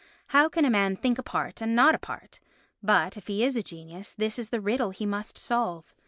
[0.29, 2.39] How can a man think apart and not apart?
[2.81, 5.93] But if he is a genius this is the riddle he must solve.